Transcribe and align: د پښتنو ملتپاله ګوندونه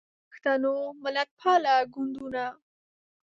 د 0.03 0.03
پښتنو 0.29 0.73
ملتپاله 1.03 1.73
ګوندونه 1.93 2.45